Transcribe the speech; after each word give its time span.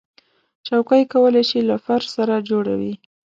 چوکۍ 0.65 1.03
کولی 1.13 1.43
شي 1.49 1.59
له 1.69 1.75
فرش 1.85 2.05
سره 2.15 2.35
جوړه 2.49 2.73
وي. 2.79 2.93